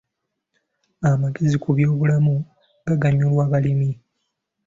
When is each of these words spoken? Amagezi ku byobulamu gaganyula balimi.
Amagezi 1.09 1.55
ku 1.63 1.69
byobulamu 1.75 2.35
gaganyula 2.87 3.43
balimi. 3.51 3.89